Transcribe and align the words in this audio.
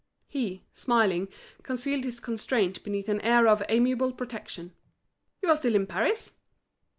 He, 0.27 0.63
smiling, 0.73 1.27
concealed 1.61 2.05
his 2.05 2.19
constraint 2.19 2.81
beneath 2.83 3.07
an 3.07 3.21
air 3.21 3.47
of 3.47 3.61
amiable 3.69 4.13
protection. 4.13 4.73
"You 5.43 5.49
are 5.49 5.55
still 5.55 5.75
in 5.75 5.85
Paris?" 5.85 6.33